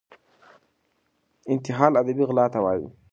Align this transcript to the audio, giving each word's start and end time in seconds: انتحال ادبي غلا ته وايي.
انتحال 1.51 1.93
ادبي 2.01 2.23
غلا 2.27 2.45
ته 2.53 2.59
وايي. 2.63 2.87